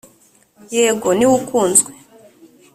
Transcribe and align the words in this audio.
yego, 0.75 1.07
niwe 1.13 1.33
ukunzwe. 1.39 1.91